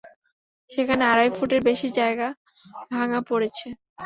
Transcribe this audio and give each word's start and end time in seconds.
সেখানে 0.69 1.03
আড়াই 1.05 1.29
ফুটের 1.37 1.61
বেশি 1.69 1.87
জায়গা 1.99 2.27
ভাঙা 2.91 3.19
পড়েছে। 3.29 3.67